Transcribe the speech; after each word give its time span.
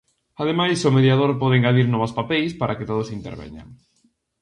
Ademais, 0.41 0.79
o 0.89 0.93
mediador 0.97 1.31
pode 1.41 1.55
engadir 1.57 1.87
novos 1.89 2.15
papeis 2.19 2.51
para 2.59 2.75
que 2.77 2.87
todos 2.89 3.13
interveñan. 3.17 3.67